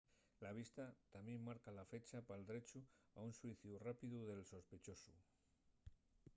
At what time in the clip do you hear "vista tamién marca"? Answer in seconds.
0.51-1.75